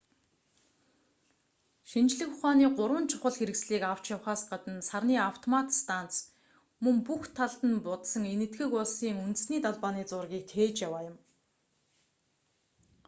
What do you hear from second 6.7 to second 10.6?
мөн бүх талд нь будсан энэтхэг улсын үндэсний далбааны зургийг